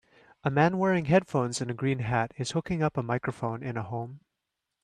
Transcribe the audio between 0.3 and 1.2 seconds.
A man wearing